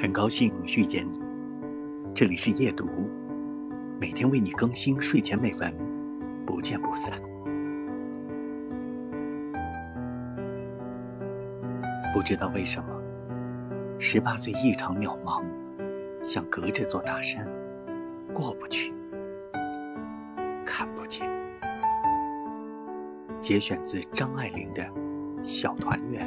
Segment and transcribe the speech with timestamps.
[0.00, 1.20] 很高兴遇见你，
[2.14, 2.88] 这里是夜读，
[4.00, 5.70] 每天为你更新睡前美文，
[6.46, 7.20] 不见不散。
[12.14, 12.88] 不知道为什么，
[13.98, 15.44] 十八岁异常渺茫，
[16.24, 17.46] 像隔着座大山，
[18.32, 18.94] 过不去，
[20.64, 21.28] 看不见。
[23.38, 24.82] 节选自张爱玲的
[25.44, 26.26] 《小团圆》。